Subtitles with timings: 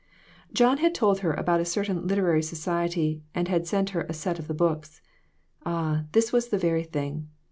[0.51, 4.39] John had told her about a certain literary society, and had sent her a set
[4.39, 4.99] of the books.
[5.63, 7.29] Ah, this was the very thing.